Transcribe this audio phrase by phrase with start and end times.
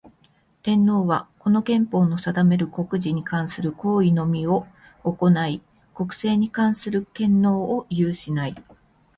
[0.63, 4.65] 天皇は、この憲法の定める国事に関する行為のみを
[5.03, 5.61] 行ひ、
[5.93, 8.55] 国政に関する権能を有しない。